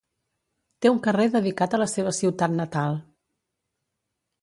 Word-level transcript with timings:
Té 0.85 0.91
un 0.93 1.01
carrer 1.09 1.27
dedicat 1.35 1.77
a 1.77 1.81
la 1.83 1.89
seva 1.93 2.17
ciutat 2.23 2.59
natal. 2.65 3.01